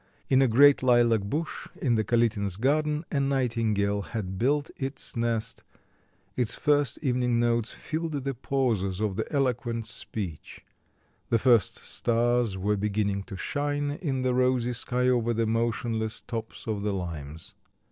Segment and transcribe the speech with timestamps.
[0.29, 5.61] In a great lilac bush in the Kalitins' garden a nightingale had built its nest;
[6.35, 10.65] its first evening notes filled the pauses of the eloquent speech;
[11.29, 16.65] the first stars were beginning to shine in the rosy sky over the motionless tops
[16.65, 17.53] of the limes.